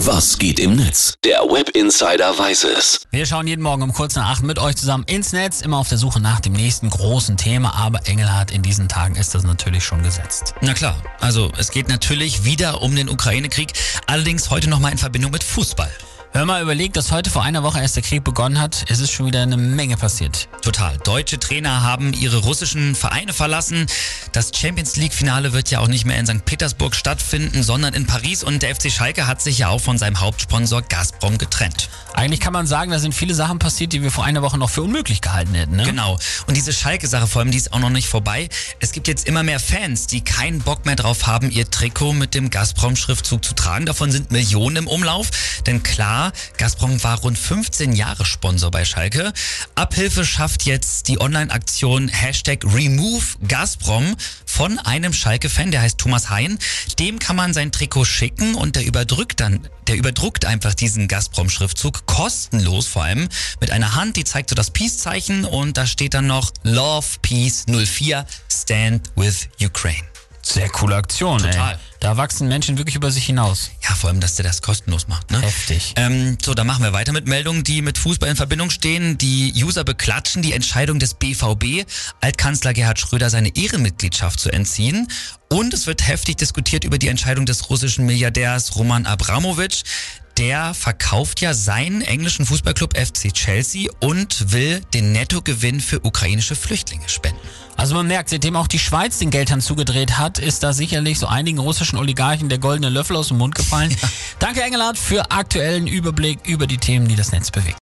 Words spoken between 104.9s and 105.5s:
für